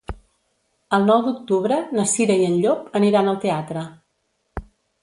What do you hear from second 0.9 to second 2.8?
El nou d'octubre na Cira i en